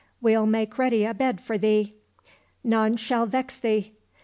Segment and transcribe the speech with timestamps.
[0.19, 1.93] We'll make ready a bed for thee.
[2.63, 3.93] None shall vex thee.